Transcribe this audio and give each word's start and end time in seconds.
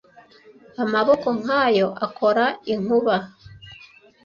Amaboko 0.83 1.27
nkayo 1.39 1.87
akora 2.05 2.45
inkuba 2.73 3.15